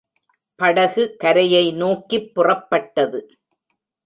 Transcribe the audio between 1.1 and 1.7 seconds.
கரையை